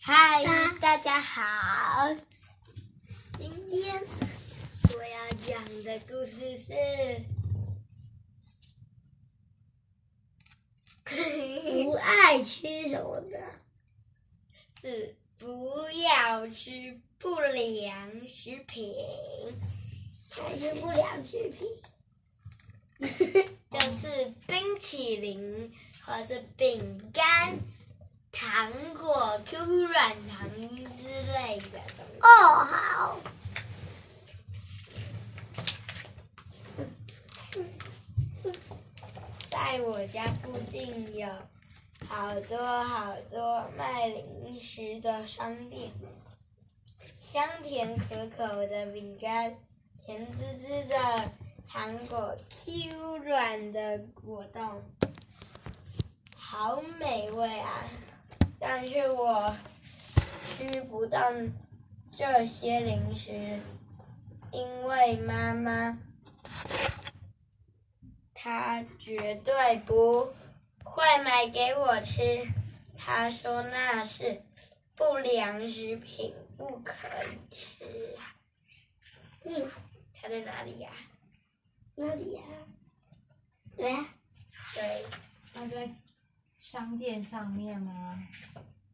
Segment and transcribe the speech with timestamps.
[0.00, 0.44] 嗨，
[0.80, 2.14] 大家好。
[3.38, 4.02] 今天
[4.94, 6.72] 我要讲的故事是
[11.84, 13.40] 不爱吃什么的？
[14.80, 18.94] 是不要吃不良食品，
[20.30, 21.68] 还是不良食品？
[23.70, 25.72] 就是冰淇淋
[26.04, 27.58] 或是饼干、
[28.34, 32.18] 糖果、QQ 软糖之类的东西。
[32.20, 33.20] 哦，好。
[39.50, 41.28] 在我家附近有
[42.08, 45.92] 好多好多卖零食的商店，
[47.16, 49.56] 香甜可口的饼干，
[50.04, 50.96] 甜滋滋的
[51.68, 54.82] 糖果，Q 软的果冻，
[56.36, 57.84] 好美味啊！
[58.66, 59.54] 但是我
[60.46, 61.20] 吃不到
[62.10, 63.30] 这些零食，
[64.52, 65.98] 因为妈妈。
[68.32, 70.32] 她绝对不
[70.82, 72.48] 会买给我吃。
[72.96, 74.42] 她说那是
[74.94, 77.84] 不良食品，不可以吃。
[79.44, 79.70] 嗯，
[80.14, 80.88] 他在哪里呀？
[81.96, 82.42] 哪里呀？
[83.76, 84.08] 对呀。
[84.74, 85.04] 对。
[85.52, 85.86] 他在
[86.64, 88.26] 商店上面吗？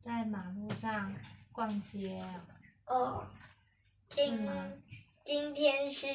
[0.02, 1.14] 在马路上
[1.52, 2.20] 逛街。
[2.86, 3.28] 哦。
[4.08, 4.44] 今
[5.24, 6.08] 今天是。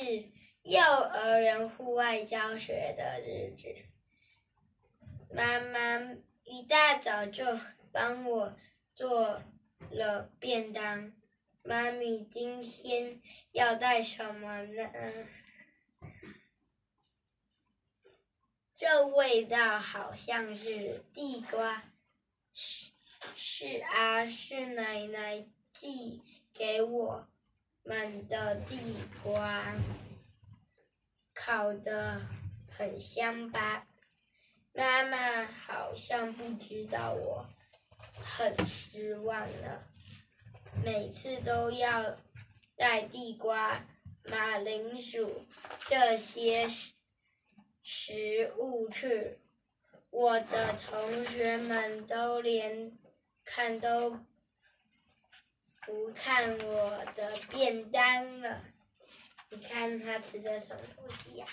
[0.64, 3.68] 幼儿园户外教学的日子，
[5.30, 7.46] 妈妈一大早就
[7.92, 8.58] 帮我
[8.96, 9.44] 做
[9.92, 11.14] 了便当。
[11.62, 14.90] 妈咪今天要带什么呢？
[18.76, 21.84] 这味道好像是地瓜。
[22.54, 22.92] 是
[23.36, 26.22] 是啊，是奶奶寄
[26.54, 27.28] 给我
[27.84, 29.74] 们的地瓜。
[31.34, 32.22] 烤的
[32.70, 33.88] 很香吧？
[34.74, 37.46] 妈妈好像不知道我
[38.22, 39.88] 很失望了。
[40.84, 42.18] 每次都要
[42.76, 43.86] 带地瓜、
[44.26, 45.46] 马铃薯
[45.86, 46.68] 这些
[47.88, 49.38] 食物去，
[50.10, 52.98] 我的同学们都连
[53.44, 54.20] 看都
[55.86, 58.64] 不看我的便当了。
[59.52, 61.46] 你看他吃的什么东西呀？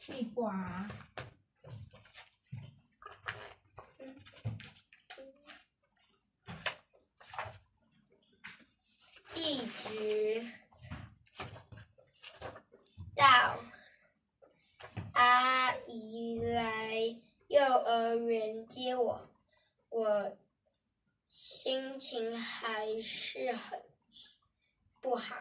[0.00, 0.88] 地瓜。
[9.36, 10.44] 一直
[13.14, 13.58] 到
[15.14, 17.16] 阿姨来
[17.48, 19.30] 幼儿园接我，
[19.88, 20.36] 我
[21.30, 23.82] 心情还是很
[25.00, 25.36] 不好。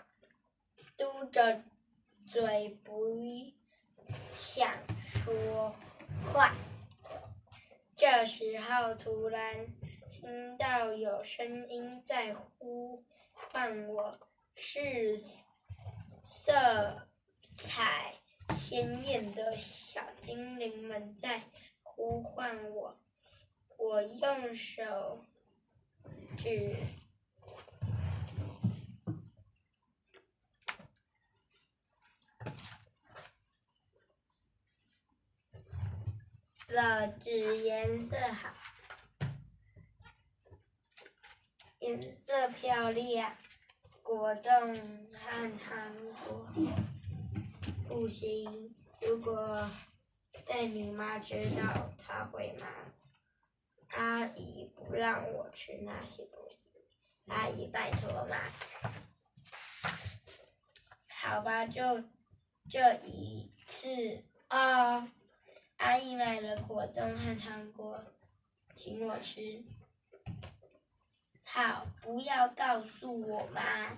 [0.97, 1.63] 嘟着
[2.25, 3.51] 嘴不
[4.37, 5.75] 想说
[6.33, 6.53] 话，
[7.95, 9.65] 这时候突然
[10.11, 14.19] 听到有声音在呼唤我，
[14.55, 15.17] 是
[16.25, 17.07] 色
[17.55, 18.13] 彩
[18.49, 21.43] 鲜艳的小精灵们在
[21.81, 22.99] 呼唤我。
[23.77, 25.23] 我用手
[26.37, 26.75] 指。
[36.67, 38.53] 了指颜色好，
[41.89, 43.35] 颜色漂亮，
[44.03, 44.51] 果冻
[45.11, 45.91] 和糖
[46.27, 46.45] 果
[47.87, 48.75] 不行。
[49.01, 49.67] 如果
[50.45, 56.59] 被你妈知道，她会骂阿姨不让我吃那些东西。
[57.25, 58.37] 阿姨，拜托嘛，
[61.07, 61.81] 好吧，就
[62.69, 65.11] 这一次啊。
[65.77, 67.99] 阿姨买了果冻和糖果，
[68.75, 69.63] 请我吃。
[71.51, 73.97] 好，不要告诉我妈。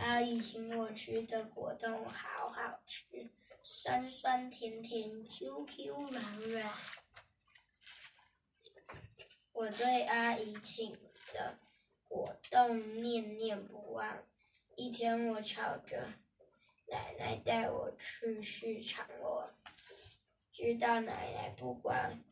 [0.00, 3.30] 阿姨请我吃的果冻好好吃，
[3.62, 6.74] 酸酸甜甜，Q Q 软软。
[9.52, 10.92] 我对阿姨请
[11.32, 11.60] 的
[12.08, 14.24] 果冻念念不忘。
[14.74, 16.08] 一天，我吵着
[16.88, 19.54] 奶奶带我去市场了。
[20.52, 22.24] 知道奶奶不管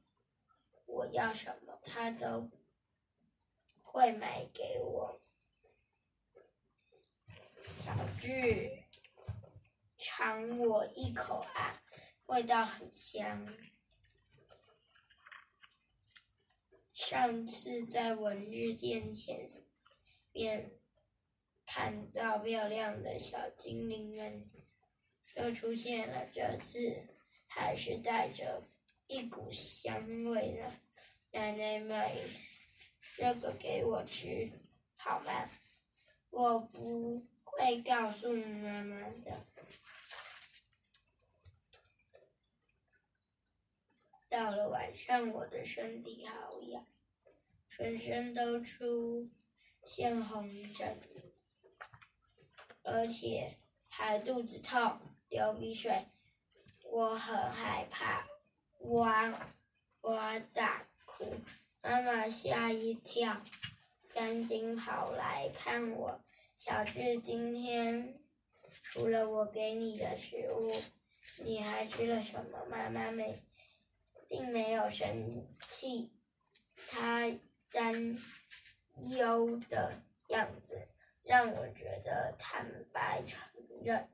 [0.84, 2.50] 我要什么，她都
[3.96, 5.22] 会买给我。
[7.62, 8.84] 小智，
[9.96, 11.82] 尝我一口啊，
[12.26, 13.48] 味道很香。
[16.92, 19.64] 上次在文日店前
[20.30, 20.78] 面
[21.64, 24.50] 看到漂亮的小精灵们
[25.36, 27.16] 又出现了，这次
[27.46, 28.68] 还是带着
[29.06, 30.70] 一股香味的。
[31.30, 32.14] 奶奶买
[33.16, 34.50] 这个给我吃，
[34.98, 35.48] 好吗？
[36.28, 39.46] 我不会告诉妈妈的。
[44.28, 46.86] 到了晚上，我的身体好痒，
[47.70, 49.30] 全身都出
[49.82, 50.98] 现红疹，
[52.82, 53.56] 而且
[53.88, 56.08] 还肚子痛、流鼻水。
[56.84, 58.26] 我很害怕，
[58.80, 59.48] 哇
[60.02, 61.34] 哇大哭。
[61.88, 63.40] 妈妈吓一跳，
[64.12, 66.20] 赶紧跑来看我。
[66.56, 68.18] 小智，今天
[68.82, 70.72] 除了我给你的食物，
[71.44, 72.64] 你还吃了什么？
[72.68, 73.40] 妈妈没。
[74.28, 76.10] 并没有生气，
[76.74, 77.30] 他
[77.70, 78.16] 担
[79.16, 80.88] 忧的样子
[81.22, 83.40] 让我觉得坦白承
[83.84, 84.10] 认。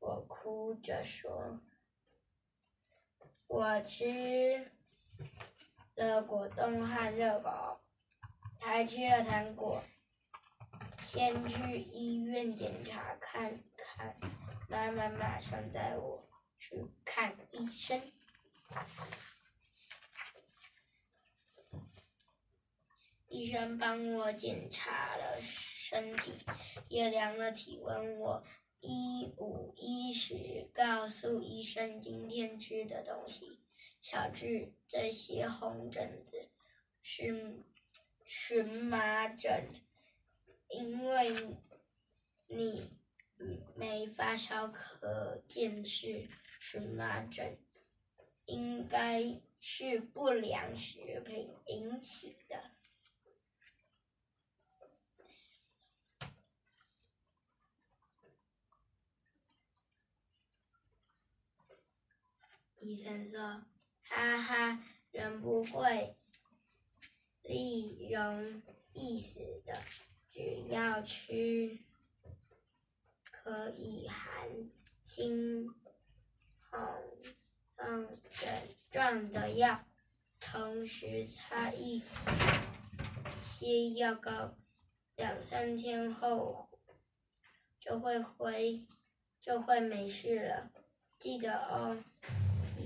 [0.00, 1.60] 我哭着说
[3.46, 4.72] ：“我吃
[5.98, 7.80] 了果冻和热狗，
[8.60, 9.82] 还吃了糖果。
[10.96, 14.16] 先去医院检查看看。”
[14.70, 16.28] 妈妈马上带我
[16.58, 18.00] 去看医生。
[23.28, 26.32] 医生帮我检查了身体，
[26.88, 28.18] 也量了体温。
[28.20, 28.44] 我
[28.80, 33.60] 一五一十告诉医生今天吃的东西。
[34.00, 36.48] 小智，这些红疹子
[37.02, 37.62] 是
[38.24, 39.68] 荨麻疹，
[40.68, 41.34] 因为
[42.46, 42.90] 你
[43.76, 46.28] 没发烧，可见是
[46.58, 47.58] 荨麻疹，
[48.46, 52.72] 应该是不良食品引起的。
[62.80, 63.66] 医生说
[64.08, 64.82] ：“哈哈，
[65.12, 66.16] 人不会
[67.42, 68.62] 利容
[68.92, 69.74] 易死的，
[70.30, 71.78] 只要吃
[73.30, 74.48] 可以含
[75.02, 75.68] 轻
[76.70, 78.50] 红症
[78.90, 79.84] 状的药，
[80.40, 82.02] 同时擦一
[83.40, 84.56] 些药膏，
[85.16, 86.68] 两三天后
[87.78, 88.86] 就会回
[89.40, 90.72] 就会没事了。
[91.18, 92.02] 记得哦。”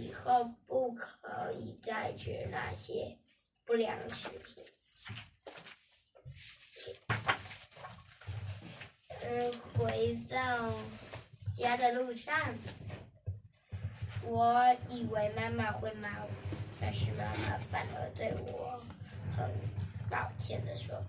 [0.03, 3.17] 以后不可以再吃那些
[3.65, 4.65] 不良食品。
[9.23, 10.73] 嗯，回到
[11.57, 12.35] 家的路上，
[14.25, 16.31] 我以为妈妈会骂我，
[16.81, 18.83] 但是妈妈反而对我
[19.37, 19.49] 很
[20.11, 21.01] 抱歉的说：“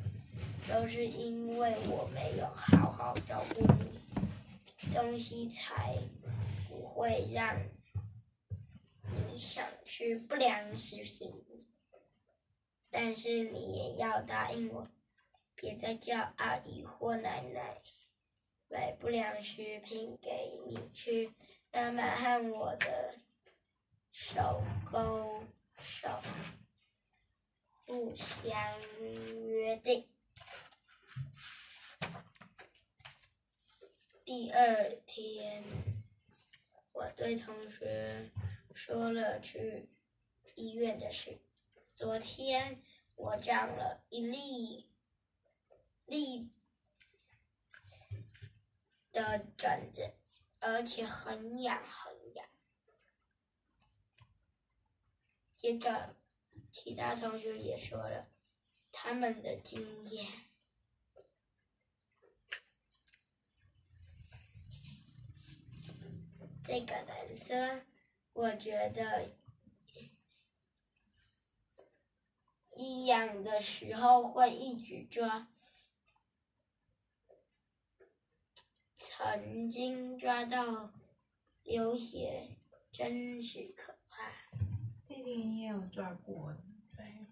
[0.69, 5.97] 都是因为我没有好好照顾你，东西才
[6.69, 7.57] 不会让。”
[9.33, 11.43] 你想吃不良食品，
[12.91, 14.87] 但是你也要答应我，
[15.55, 17.81] 别再叫阿姨或奶奶
[18.67, 21.33] 买不良食品给你吃。
[21.71, 23.15] 妈妈和我的
[24.11, 25.43] 手勾
[25.79, 26.07] 手，
[27.87, 28.53] 互相
[29.47, 30.07] 约定。
[34.23, 35.63] 第二天，
[36.91, 38.29] 我对同学。
[38.73, 39.89] 说了去
[40.55, 41.41] 医院的事。
[41.95, 42.83] 昨天
[43.15, 44.91] 我长了一粒
[46.05, 46.51] 粒
[49.11, 50.15] 的疹子，
[50.59, 52.45] 而且很痒很痒。
[55.55, 56.17] 接着，
[56.71, 58.31] 其他同学也说了
[58.91, 60.27] 他们的经验。
[66.65, 67.85] 这个男生。
[68.33, 69.31] 我觉得，
[72.75, 75.47] 一痒的时候会一直抓，
[78.95, 80.91] 曾经抓到
[81.61, 82.57] 流血，
[82.91, 84.33] 真是可怕。
[85.07, 86.57] 弟弟你也有抓过，
[86.97, 87.27] 对，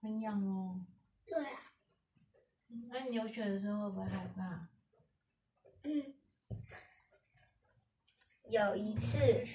[0.00, 0.84] 很痒哦。
[1.24, 1.72] 对啊。
[2.88, 4.68] 那你流血的时候会不会害怕？
[5.84, 6.14] 嗯。
[8.44, 9.46] 有一次。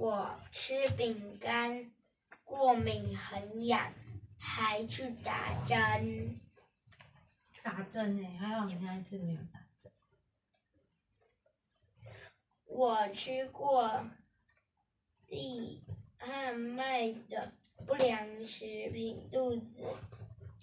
[0.00, 1.92] 我吃饼干，
[2.42, 3.92] 过敏很痒，
[4.38, 6.40] 还去打针。
[7.62, 9.92] 打针哎，还好你现在没有打针。
[12.64, 14.08] 我吃过
[15.26, 15.84] 地
[16.16, 17.52] 汉卖的
[17.86, 19.84] 不良食品，肚子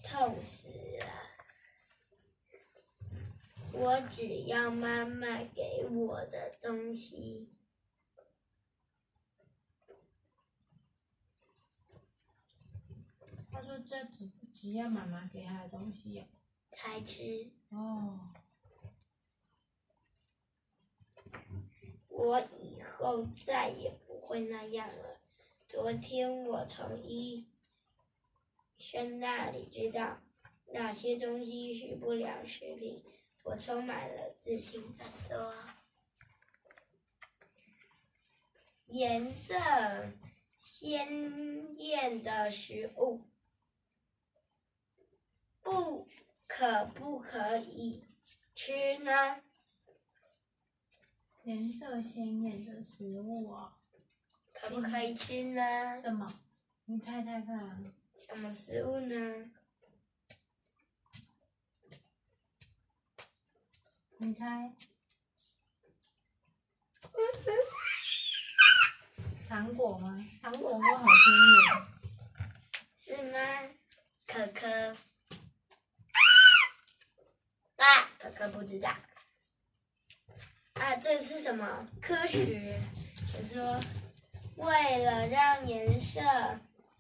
[0.02, 1.06] 痛死了。
[3.72, 7.54] 我只要妈妈给我的东西。
[13.58, 16.28] 他说这只只要妈妈给他的东西哦。
[16.70, 17.52] 才吃。
[17.70, 18.32] 哦，
[22.08, 25.20] 我以后再也不会那样了。
[25.68, 27.50] 昨天我从医
[28.78, 30.22] 生那里知道
[30.72, 33.04] 哪些东西是不良食品，
[33.44, 35.52] 我充满了自信的说
[38.86, 39.56] ：“颜色
[40.60, 43.24] 鲜艳的食物，
[45.70, 46.08] 不
[46.48, 48.06] 可不可以
[48.56, 49.12] 吃呢？”
[51.44, 53.74] 颜色鲜艳的食物哦。
[54.54, 56.02] 可不可以吃呢？
[56.02, 56.26] 什么？
[56.86, 57.84] 你猜猜看。
[58.18, 59.52] 什么食物呢？
[64.20, 64.74] 你猜？
[69.50, 70.18] 糖果吗？
[70.42, 71.16] 糖果都好甜
[71.60, 71.64] 耶。
[72.96, 73.38] 是吗？
[74.26, 74.96] 可可。
[77.78, 78.90] 啊，哥哥不知道。
[80.74, 81.88] 啊，这是什么？
[82.02, 82.80] 科学。
[83.34, 83.82] 我说。
[84.58, 86.20] 为了让颜色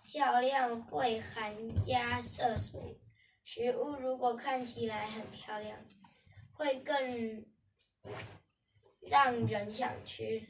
[0.04, 3.02] 漂亮，会含加色素。
[3.44, 5.76] 食物如果看起来很漂亮，
[6.54, 7.44] 会更
[9.02, 10.48] 让人想吃。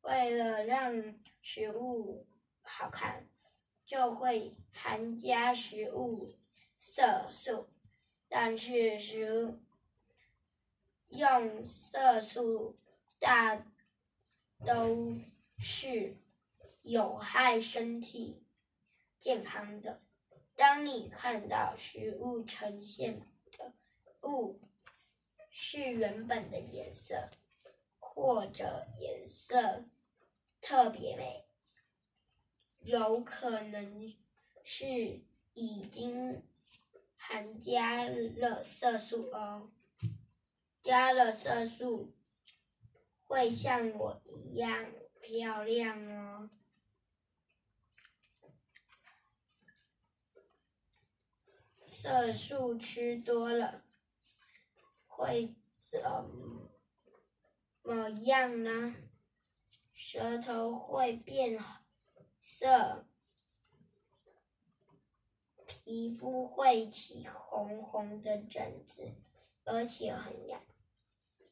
[0.00, 2.26] 为了让食物
[2.62, 3.28] 好看，
[3.84, 6.34] 就会含加食物
[6.76, 7.70] 色素。
[8.28, 9.58] 但是食
[11.08, 12.76] 用色素
[13.18, 13.66] 大
[14.64, 15.16] 都。
[15.58, 16.14] 是
[16.82, 18.44] 有害身体
[19.18, 20.02] 健康的。
[20.54, 23.72] 当你看到食物呈现的
[24.20, 24.60] 不
[25.50, 27.30] 是原本的颜色，
[27.98, 29.86] 或者颜色
[30.60, 31.46] 特别美，
[32.80, 34.14] 有可能
[34.62, 35.22] 是
[35.54, 36.42] 已经
[37.28, 39.70] 含加了色素哦。
[40.80, 42.14] 加了色素
[43.24, 44.86] 会像我一样。
[45.28, 46.48] 漂亮哦！
[51.84, 53.82] 色素吃多了
[55.08, 56.00] 会怎
[57.82, 58.94] 么样呢？
[59.92, 61.58] 舌头会变
[62.40, 63.08] 色，
[65.86, 69.08] 皮肤会起红红的疹子，
[69.62, 70.60] 而且很痒，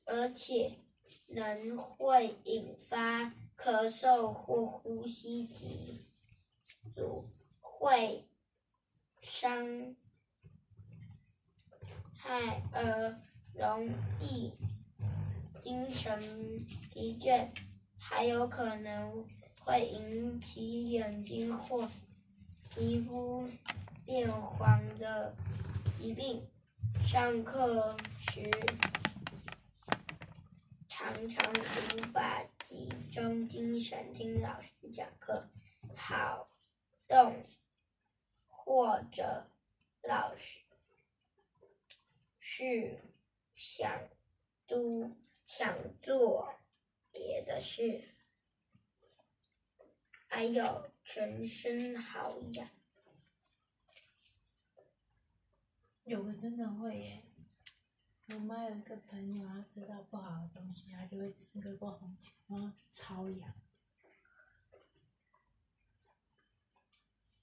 [0.05, 0.81] 而且
[1.29, 3.33] 能会引发。
[3.57, 6.09] 咳嗽或呼吸急
[6.93, 7.25] 阻
[7.61, 8.27] 会
[9.23, 9.95] 伤
[12.17, 13.23] 害而
[13.55, 13.89] 容
[14.21, 14.53] 易
[15.61, 16.19] 精神
[16.91, 17.49] 疲倦，
[17.97, 19.25] 还有可能
[19.61, 21.89] 会引起眼睛或
[22.71, 23.49] 皮肤
[24.05, 25.35] 变黄的
[25.99, 26.47] 疾病。
[27.05, 28.51] 上课时
[30.89, 32.43] 常常无法。
[32.65, 35.49] 集中精神听老师讲课，
[35.95, 36.49] 好
[37.07, 37.45] 动
[38.49, 39.47] 或者
[40.03, 40.61] 老师
[42.41, 42.99] 是
[43.55, 44.09] 想
[44.67, 45.15] 都
[45.47, 46.53] 想做
[47.13, 48.03] 别的事，
[50.27, 52.69] 还有全身好痒。
[56.05, 57.23] 有个真的会耶。
[58.29, 63.55] 我妈有一个朋友，她知道不好的东西，她就会整个过红起，然后超痒。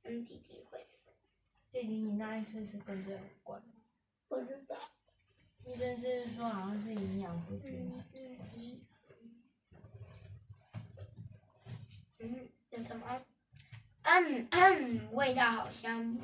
[0.03, 0.87] 嗯，弟弟会。
[1.71, 3.73] 弟弟，你那一次是跟这有关吗？
[4.27, 4.77] 不知道。
[5.65, 8.03] 医生是说好像是营养不均衡
[8.37, 8.83] 关系。
[12.19, 13.21] 嗯，有什么？
[14.03, 16.17] 嗯嗯，味道好香，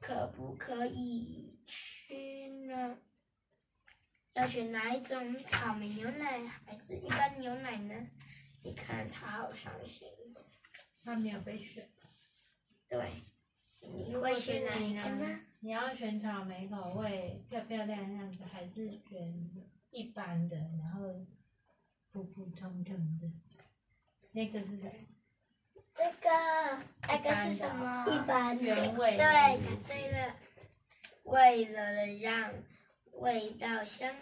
[0.00, 2.98] 可不可以吃呢？
[4.32, 7.94] 要选哪一种草莓牛奶还是一般牛奶呢？
[8.62, 10.08] 你看他好伤心。
[11.04, 11.88] 他没有被选。
[12.88, 13.10] 对。
[13.80, 15.40] 你会选哪一个呢？
[15.60, 19.50] 你要选草莓口味，漂漂亮亮的，还是选
[19.90, 21.26] 一般的，然后
[22.10, 23.30] 普普通通的？
[24.32, 24.92] 那个是什么？
[25.94, 26.28] 这个
[27.08, 28.04] 那个是什么？
[28.08, 29.16] 一般原味。
[29.16, 30.36] 对，对了。
[31.28, 32.52] 为了让
[33.12, 34.14] 味道香。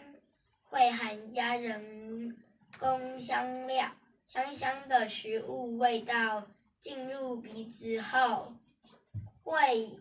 [0.68, 2.36] 会含加人
[2.78, 3.94] 工香料，
[4.26, 8.56] 香香的食物味道进入鼻子后
[9.42, 10.00] 会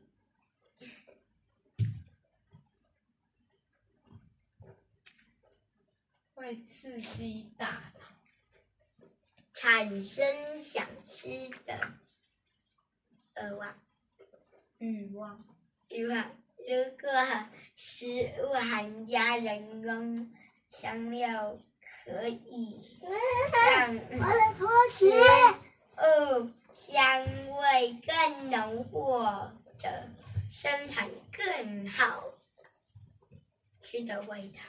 [6.33, 9.07] 会刺激大脑，
[9.53, 11.27] 产生想吃
[11.65, 11.93] 的
[13.38, 13.79] 欲望。
[14.79, 15.45] 欲望。
[15.89, 16.44] 欲望。
[16.67, 17.10] 如果
[17.75, 20.34] 食物含加人工
[20.72, 21.55] 香料，
[22.03, 23.00] 可以
[23.77, 25.15] 让我的拖食鞋。
[25.95, 27.24] 物香
[27.55, 29.88] 味更浓，或者
[30.51, 32.34] 生产更好
[33.84, 34.60] 吃的味道。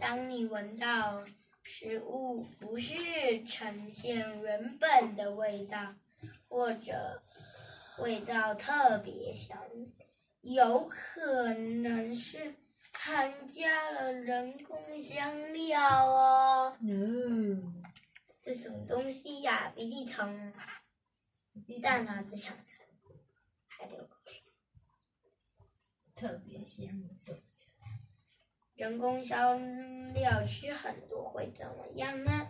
[0.00, 1.24] 当你闻到
[1.62, 5.94] 食物不是呈现原本的味道，
[6.48, 7.22] 或者
[8.00, 9.58] 味道特别香，
[10.40, 12.54] 有可能是
[12.92, 16.76] 含加了人工香料哦。
[16.80, 17.82] 嗯，
[18.40, 20.52] 这什么东西呀、鼻涕虫，
[21.82, 22.72] 大脑只想着，
[23.66, 24.42] 还流口水。
[26.14, 26.86] 特别香
[27.24, 27.36] 的。
[28.74, 32.48] 人工香料吃很多会怎么样呢？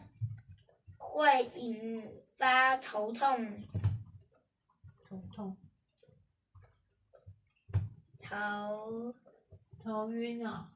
[0.99, 3.63] 会引发头痛、
[5.09, 5.57] 头痛、
[8.19, 9.15] 头，
[9.83, 10.75] 头晕啊，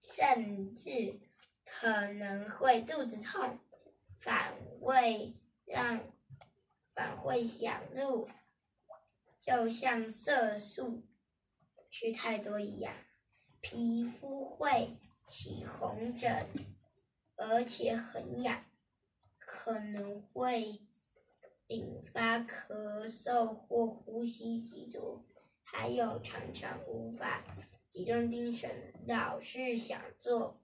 [0.00, 1.20] 甚至
[1.66, 3.58] 可能会肚子痛，
[4.18, 6.00] 反胃让
[6.94, 8.26] 反胃想入，
[9.38, 11.06] 就像色素
[11.90, 12.94] 吃太多一样，
[13.60, 16.48] 皮肤会起红疹，
[17.36, 18.64] 而且很痒，
[19.36, 20.85] 可能会
[21.68, 25.24] 引发咳嗽或呼吸急促，
[25.64, 27.42] 还有常常无法
[27.90, 30.60] 集中精神，老是想做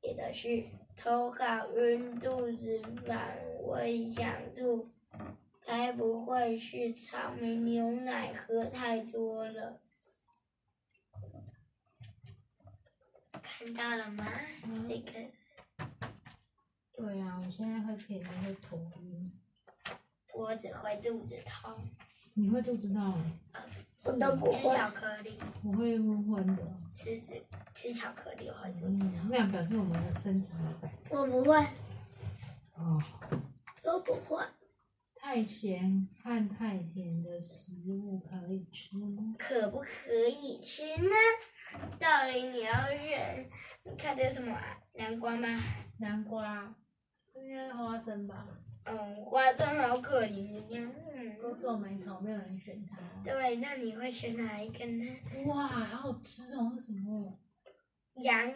[0.00, 4.88] 别的事，头好晕、肚子反胃、想吐，
[5.66, 9.80] 该不会是草莓牛奶喝太多了？
[13.42, 14.24] 看到了吗？
[14.64, 15.12] 嗯这个
[16.94, 19.32] 对啊，我现在喝甜的会头晕。
[20.36, 21.72] 我只会肚子痛，
[22.34, 23.12] 你会肚子痛？
[24.04, 24.62] 我都不吃。
[24.68, 26.62] 巧克力，我会昏昏的。
[26.94, 27.40] 吃吃
[27.74, 30.48] 吃巧克力我会肚子嗯痛。，那样表示我们的身体。
[31.10, 31.56] 我不会，
[32.74, 33.02] 哦，
[33.82, 34.42] 都不会。
[35.22, 39.34] 太咸和太甜的食物可以吃吗？
[39.38, 39.86] 可不可
[40.28, 41.10] 以吃呢？
[41.98, 43.48] 道理你要选，
[43.84, 44.78] 你看这是什么啊？
[44.94, 45.46] 南瓜吗？
[45.98, 46.74] 南瓜，
[47.34, 48.46] 应该是花生吧？
[48.84, 50.92] 嗯，花生好可怜的样。
[51.42, 52.96] 都嗯，皱眉头，没有人选它。
[53.22, 55.06] 对，那你会选哪一个呢？
[55.46, 56.72] 哇，好好吃哦！
[56.78, 57.38] 是什么？
[58.16, 58.54] 洋芋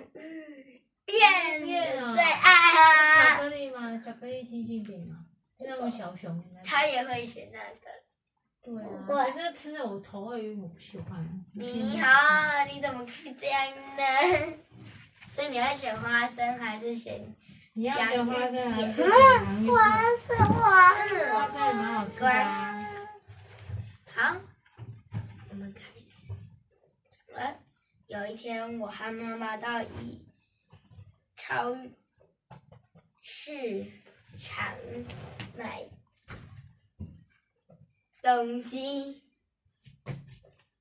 [1.07, 3.37] 片片啊最爱巧啊！
[3.39, 4.03] 克力吗？
[4.05, 5.27] 巧克力星星饼吗？
[5.59, 6.63] 是那种小熊的那种。
[6.65, 7.91] 他也会选那个。
[8.63, 11.45] 对啊，不会可是吃了我头会晕，我不喜欢。
[11.53, 14.57] 你好，你怎么可以这样呢？
[15.29, 17.21] 所以你会选花生还是选？
[17.77, 20.01] 你要花生还是洋芋洋芋花？
[20.29, 22.89] 生花嗯花生也蛮好吃的啊。
[24.15, 24.37] 好，
[25.51, 26.33] 我们开始。
[27.33, 27.59] 好了，
[28.07, 30.25] 有一天，我和妈妈到一
[31.35, 31.77] 超
[33.21, 33.85] 市
[34.39, 34.77] 场
[35.57, 35.83] 买
[38.23, 39.25] 东西，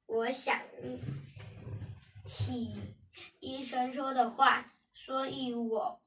[0.05, 0.61] 我想
[2.23, 2.75] 起
[3.39, 6.02] 医生说的话，所以我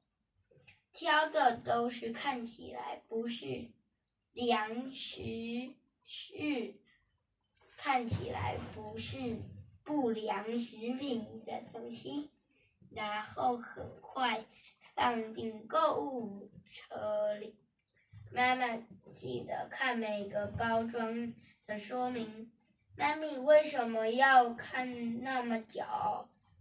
[0.97, 3.69] 挑的都是看起来不是
[4.33, 5.75] 粮食，
[6.07, 6.75] 是
[7.77, 9.37] 看起来不是
[9.85, 12.31] 不良食品的东西，
[12.91, 14.47] 然后很快
[14.95, 17.55] 放进购物车里。
[18.33, 18.67] 妈妈
[19.13, 21.35] 记得看每个包装
[21.67, 22.51] 的说明。
[22.97, 25.85] 妈咪为什么要看那么久？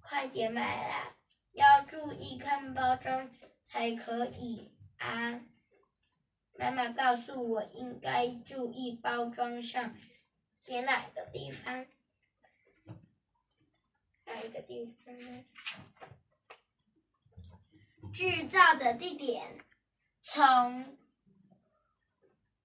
[0.02, 1.16] 快点买啦！
[1.54, 3.32] 要注意看包装
[3.66, 5.42] 才可以啊。
[6.58, 9.94] 妈妈告诉我应该注意包装上
[10.58, 11.86] 写哪个地方，
[14.24, 15.44] 哪一个地方呢？
[18.14, 19.60] 制造的地点，
[20.22, 20.98] 从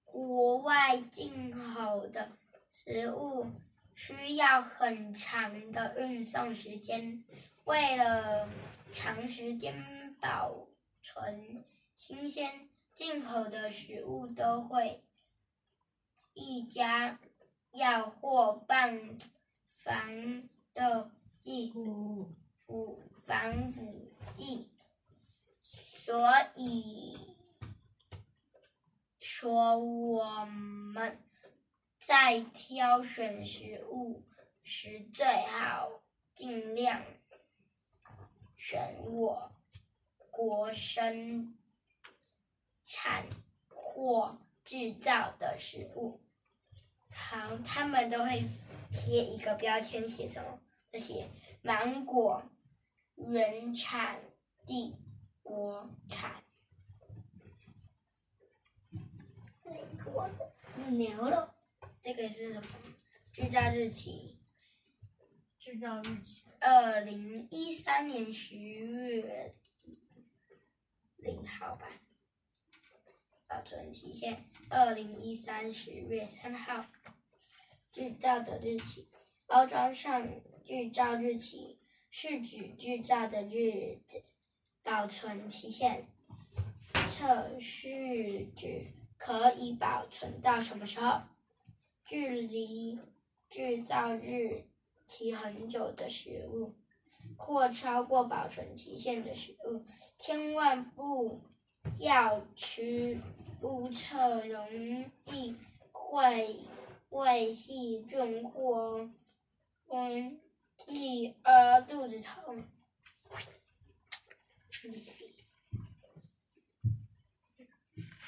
[0.05, 2.37] 国外进口的
[2.69, 3.51] 食物
[3.93, 7.25] 需要很长的运送时间，
[7.65, 8.47] 为了
[8.93, 10.67] 长时间保
[11.01, 15.03] 纯新鲜，进口的食物都会
[16.33, 17.19] 一家
[17.71, 19.17] 药或放
[19.75, 21.11] 防的
[21.43, 22.31] 剂腐
[23.25, 24.69] 防腐剂，
[25.59, 27.35] 所以
[29.19, 31.19] 说我们
[31.99, 34.23] 在挑选食物
[34.63, 37.03] 时最好尽量
[38.55, 39.51] 选我。
[40.31, 41.55] 国生
[42.81, 43.27] 产
[43.67, 46.19] 或制造的食物。
[47.11, 48.41] 好，他们都会
[48.91, 50.59] 贴一个标签，写什么？
[50.97, 51.29] 写
[51.61, 52.41] 芒果
[53.15, 54.19] 原产
[54.65, 54.95] 地
[55.43, 56.43] 国产。
[60.13, 61.47] 我的牛肉，
[62.01, 62.67] 这个是什么？
[63.31, 64.37] 制造日期
[65.59, 69.55] 制造日期，二零一三年十月
[71.21, 71.87] 零号吧。
[73.47, 76.85] 保存期限二零一三十月三号。
[77.91, 79.09] 制造的日期，
[79.45, 80.25] 包装上
[80.63, 81.79] 制造日期
[82.09, 84.23] 是指制造的日子。
[84.81, 86.07] 保存期限
[87.09, 91.21] 测试指可以保存到什么时候？
[92.05, 92.97] 距离
[93.49, 94.65] 制造日
[95.05, 96.73] 期很久的食物，
[97.41, 99.83] 或超过保存期限的食物，
[100.17, 101.41] 千万不
[101.99, 103.19] 要吃
[103.59, 105.55] 不测容易
[105.91, 106.59] 会
[107.09, 109.09] 胃细菌或
[109.89, 110.39] 嗯，
[110.85, 112.63] 第二肚子痛。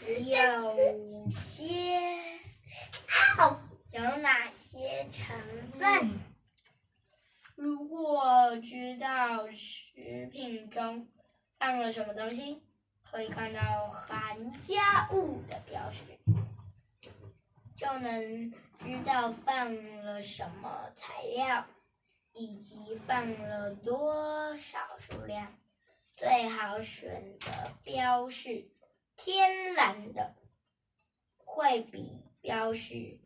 [0.06, 2.00] 有些
[3.92, 5.36] 有哪些成
[5.80, 6.33] 分？
[7.56, 11.08] 如果知道食品中
[11.60, 12.64] 放了什么东西，
[13.04, 16.02] 可以看到含加物的标识，
[17.76, 21.66] 就能知道放了什么材料
[22.34, 25.56] 以及放了多少数量。
[26.16, 28.70] 最好选的标示
[29.16, 30.36] 天然的，
[31.38, 33.20] 会比标示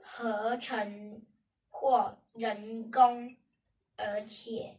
[0.00, 1.24] 合成
[1.68, 3.36] 或人工，
[3.96, 4.78] 而且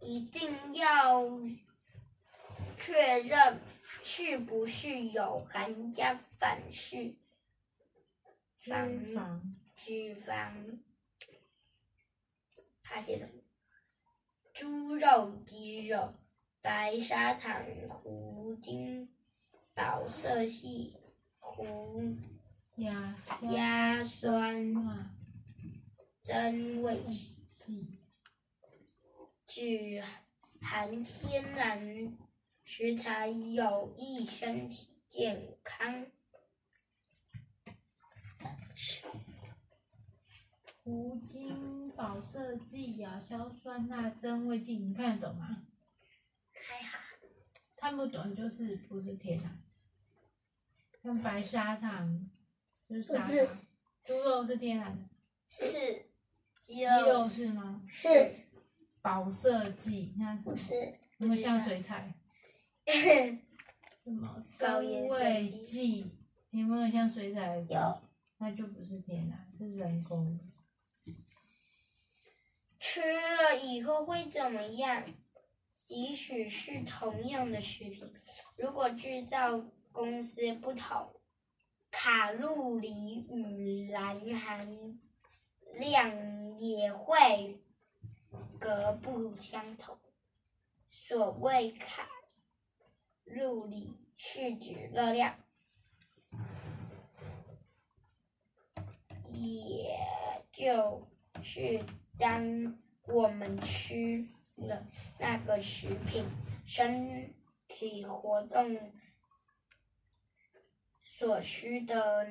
[0.00, 1.40] 一定要
[2.76, 3.60] 确认
[4.02, 7.16] 是不是有含加反式
[8.56, 9.40] 脂防肪，
[9.76, 10.80] 脂肪。
[12.82, 13.42] 他写什么？
[14.54, 16.14] 猪肉、鸡肉、
[16.60, 19.08] 白砂糖、胡精、
[19.72, 20.96] 保色系、
[21.38, 22.16] 胡
[22.76, 25.14] 亚硝亚酸、钠
[26.22, 27.00] 增味
[27.56, 27.97] 剂，
[29.58, 30.00] 只
[30.60, 32.16] 含天然
[32.62, 36.06] 食材有益身体健康。
[40.84, 45.66] 胡精、保色剂、亚硝酸钠、增味剂，你看得懂吗？
[46.52, 46.98] 还好，
[47.74, 49.60] 看不懂就是不是天然。
[51.02, 52.30] 像白砂糖
[52.88, 53.58] 就是砂糖，
[54.04, 55.08] 猪肉是天然的，
[55.48, 56.06] 是
[56.60, 57.82] 鸡肉是吗？
[57.88, 58.46] 是
[59.08, 60.52] 保色剂那是什么？
[60.52, 60.74] 不是？
[61.16, 62.14] 有没有像水彩？
[64.04, 66.12] 什么增高味剂剂？
[66.50, 67.56] 有没有像水彩？
[67.70, 68.02] 有，
[68.36, 70.44] 那就不是天然，是人工的。
[72.78, 75.02] 吃了以后会怎么样？
[75.86, 78.12] 即使是同样的食品，
[78.58, 79.58] 如果制造
[79.90, 81.14] 公司不同，
[81.90, 85.00] 卡路里与蓝含
[85.72, 87.62] 量也会
[88.58, 89.98] 各不相同。
[90.88, 92.08] 所谓卡
[93.24, 95.38] 路里是指热量，
[99.32, 99.94] 也
[100.50, 101.06] 就
[101.42, 101.84] 是
[102.18, 104.86] 当我们吃了
[105.20, 106.24] 那个食品，
[106.64, 107.34] 身
[107.68, 108.92] 体活动
[111.04, 112.26] 所需的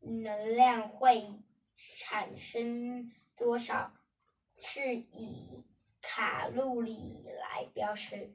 [0.00, 1.26] 能量会
[1.76, 3.95] 产生多少，
[4.58, 5.64] 是以
[6.00, 8.34] 卡路里来标示。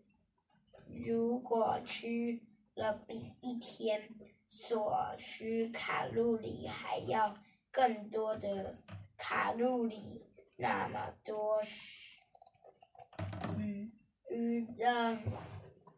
[1.05, 2.39] 如果吃
[2.73, 4.10] 了比一天
[4.47, 7.34] 所需卡路里还要
[7.71, 8.77] 更多的
[9.17, 10.25] 卡路里，
[10.57, 12.19] 那么多是
[13.57, 13.91] 嗯，
[14.29, 15.17] 余的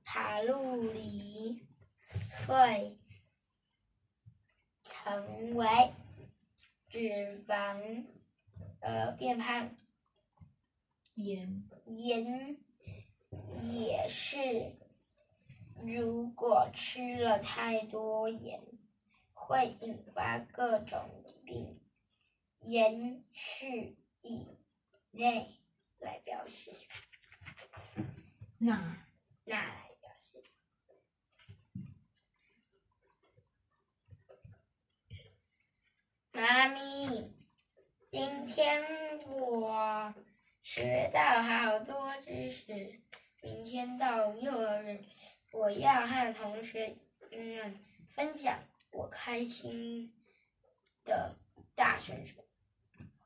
[0.04, 1.66] 卡路里
[2.46, 3.00] 会
[4.84, 5.68] 成为
[6.88, 8.06] 脂肪
[8.80, 9.76] 而变胖。
[11.16, 12.58] 盐盐
[13.62, 14.76] 也是，
[15.86, 18.62] 如果吃了太多盐，
[19.34, 21.80] 会引发各种疾病。
[22.62, 24.58] 盐是以
[25.12, 25.60] 内
[26.00, 26.72] 来表示，
[28.58, 28.76] 钠
[29.44, 30.44] 钠来表示。
[36.32, 37.32] 妈咪，
[38.10, 38.84] 今天
[39.28, 40.14] 我
[40.64, 42.74] 学到好多知识，
[43.42, 45.04] 明天到幼儿园，
[45.52, 46.96] 我要和同学
[47.32, 47.78] 们
[48.16, 48.58] 分享
[48.92, 50.14] 我开心
[51.04, 51.36] 的
[51.76, 52.42] 大声说。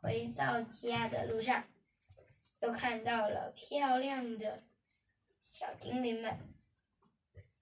[0.02, 1.64] 回到家的路上，
[2.60, 4.64] 又看到了漂亮的
[5.44, 6.40] 小精灵们，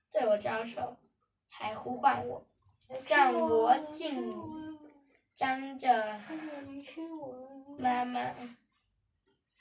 [0.09, 0.97] 对我招手，
[1.49, 2.47] 还呼唤我，
[3.09, 4.33] 让我紧
[5.35, 6.17] 张着
[7.77, 8.33] 妈妈，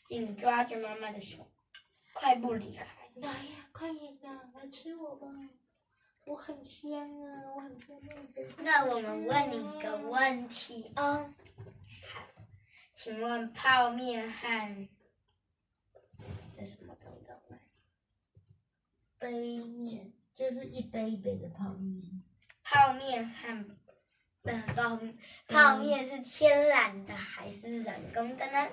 [0.04, 1.50] 紧抓着妈妈的手，
[2.12, 2.86] 快步离开。
[3.14, 5.26] 来呀，快点的，来吃我吧！
[6.26, 8.42] 我很香啊，我很漂亮的。
[8.58, 11.32] 那我们问你一个问题哦，
[12.12, 12.26] 好，
[12.94, 14.88] 请问泡面和
[16.56, 17.60] 这什么东东啊？
[19.18, 22.22] 杯面就是一杯一杯的泡面，
[22.62, 23.78] 泡面和
[24.42, 24.98] 呃泡
[25.46, 28.70] 泡面是天然的还是人工的呢？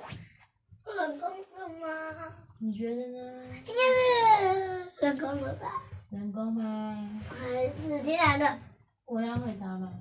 [0.86, 2.34] 人工的吗？
[2.60, 3.44] 你觉得呢？
[3.68, 3.82] 应该
[4.54, 5.82] 是人工的吧？
[6.10, 7.22] 人工吗？
[7.30, 8.60] 还是天然的？
[9.06, 9.92] 我要回答吗？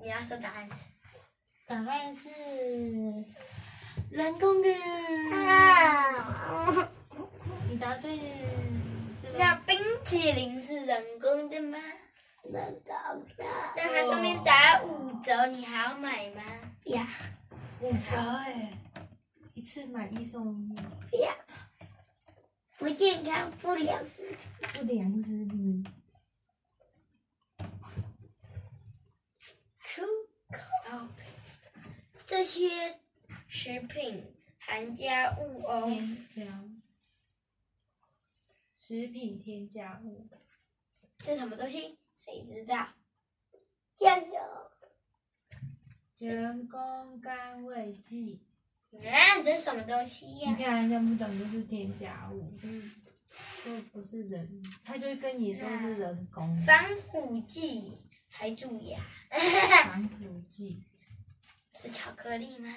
[0.00, 0.86] 你要说答案是？
[1.66, 2.28] 答案是
[4.10, 4.72] 人工的。
[5.34, 6.88] 啊！
[7.68, 8.22] 你答对了，
[9.14, 9.38] 是吧？
[9.38, 11.78] 那冰淇淋是人工的吗？
[12.44, 13.44] 人工的。
[13.76, 16.42] 那它上面打五折，你还要买吗？
[16.84, 17.06] 呀
[17.80, 18.77] 五折哎，一
[19.68, 20.66] 次买一送
[21.12, 21.36] 一，呀，
[22.78, 24.38] 不健康不良食品。
[24.72, 25.84] 不良食品。
[29.80, 30.02] 出
[30.50, 31.06] 口，
[32.24, 32.98] 这些
[33.46, 35.84] 食品含加物哦。
[35.86, 36.64] 添加
[38.78, 40.26] 食品添加物，
[41.18, 41.98] 这什么东西？
[42.14, 42.88] 谁知道？
[43.98, 44.40] 酱油
[46.16, 48.47] 人工甘味剂。
[48.92, 50.50] 啊，这是什么东西呀？
[50.50, 52.90] 你看、看认不懂就是添加物，嗯，
[53.64, 56.56] 就不是人，他就会跟你说是人工。
[56.64, 57.98] 防腐剂
[58.28, 58.98] 还蛀牙，
[59.90, 60.84] 防腐剂。
[61.80, 62.68] 是巧克力吗？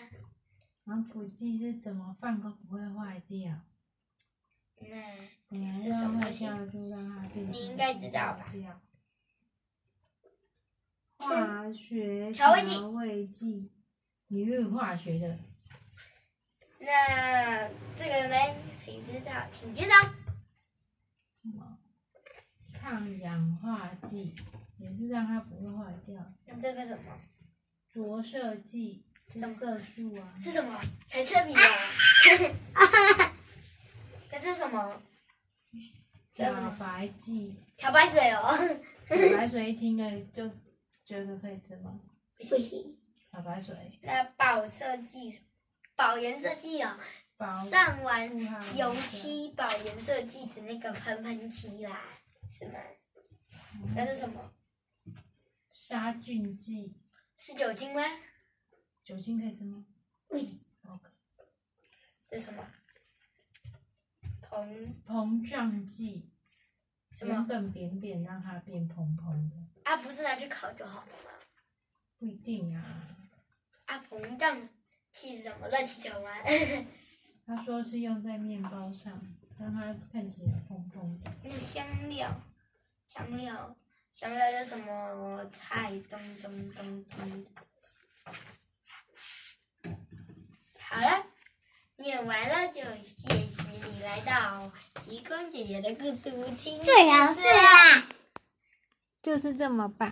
[0.85, 3.61] 防腐剂是怎么放都不会坏掉，
[4.79, 4.87] 那
[5.49, 6.39] 本来是要坏什么东西？
[6.39, 8.45] 掉就让它变成你应该知道吧？
[8.45, 8.81] 坏掉。
[11.17, 12.69] 化学调味剂。
[12.69, 13.71] 调味剂，
[14.27, 15.39] 你用化学的，
[16.81, 18.35] 那这个呢？
[18.71, 19.31] 谁知道？
[19.51, 19.91] 请举手。
[21.41, 21.77] 什么
[22.73, 24.33] 抗氧化剂，
[24.77, 26.15] 也是让它不会坏掉。
[26.45, 27.19] 那这个什么？
[27.91, 29.03] 着色剂
[29.53, 30.79] 色素啊，是什么？
[31.05, 31.61] 彩色笔啊？
[34.31, 35.01] 那这是什么？
[36.33, 36.75] 这是什漂？
[36.79, 38.57] 白剂，漂白水哦。
[39.07, 40.49] 漂白水一听了就
[41.05, 41.99] 觉得可以吃吗？
[42.37, 42.97] 不行，
[43.29, 45.41] 漂白水那保色剂，
[46.01, 46.97] 保颜色剂哦。
[47.69, 48.27] 上完
[48.75, 52.07] 油漆保颜色剂的那个喷喷漆啦，
[52.49, 52.79] 是吗？
[53.95, 54.51] 那是什么？
[55.71, 56.95] 杀菌剂，
[57.37, 58.01] 是酒精吗？
[59.03, 59.85] 酒精可以吃吗
[60.27, 61.07] 不行，？OK，
[62.27, 62.67] 这什么？
[64.41, 66.31] 膨膨胀剂，
[67.11, 69.97] 什么原本扁扁让它变蓬蓬的，啊？
[69.97, 71.31] 不是拿去烤就好了吗？
[72.17, 72.83] 不一定啊。
[73.85, 74.57] 啊，膨胀
[75.11, 75.67] 气是什么？
[75.67, 76.29] 热气球吗？
[77.45, 79.21] 他说是用在面包上，
[79.59, 81.31] 让它看起来蓬蓬的。
[81.43, 82.29] 那香料，
[83.05, 83.75] 香料，
[84.13, 85.91] 香料叫什么菜？
[86.09, 87.51] 咚咚咚咚的。
[90.77, 91.25] 好了，
[91.97, 94.71] 念完了就谢谢你来到
[95.01, 96.81] 极光姐姐的故事屋听。
[96.81, 98.07] 最好是啊。
[99.21, 100.11] 就是这么棒。